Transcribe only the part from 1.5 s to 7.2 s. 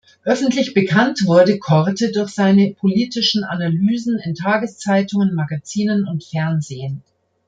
Korte durch seine politischen Analysen in Tageszeitungen, Magazinen und Fernsehen.